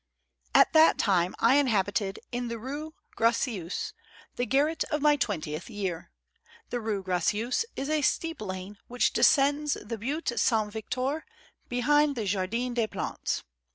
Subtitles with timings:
[0.55, 3.93] T that time I inhabited, in the Rue Gracieuse,
[4.35, 6.11] the garret of my twentieth year.
[6.71, 11.23] The Eue Gra cieuse is a steep lane, which descends the Butte Saint Victor,
[11.69, 13.43] behind the Jardin des Plantes.